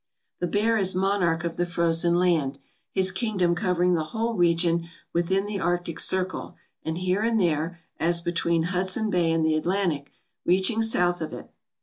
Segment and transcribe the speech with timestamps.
[0.39, 2.57] The bear is monarch of the frozen land,
[2.91, 8.19] his kingdom covering the whole region within the arctic circle, and here and there, as
[8.19, 10.11] between Hudson Bay and the Atlantic,
[10.43, 11.51] reaching south of it.